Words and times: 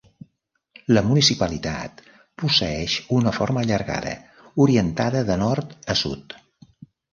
La 0.97 1.01
municipalitat 1.09 2.01
posseeix 2.45 2.97
una 3.19 3.35
forma 3.41 3.63
allargada, 3.67 4.17
orientada 4.67 5.25
de 5.31 5.39
nord 5.45 5.79
a 5.97 6.01
sud. 6.05 6.39